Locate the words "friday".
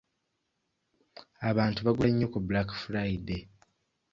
2.81-3.43